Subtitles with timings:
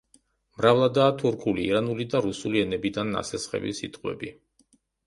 [0.59, 4.35] მრავლადაა თურქული, ირანული და რუსული ენებიდან ნასესხები სიტყვები.